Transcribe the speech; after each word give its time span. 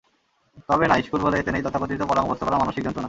তবে 0.69 0.85
না, 0.87 0.95
ইশকুল 0.97 1.21
বলে 1.23 1.35
এতে 1.39 1.51
নেই 1.51 1.63
তথাকথিত 1.65 2.01
পড়া 2.09 2.21
মুখস্থ 2.23 2.41
করার 2.45 2.61
মানসিক 2.61 2.83
যন্ত্রণা। 2.83 2.99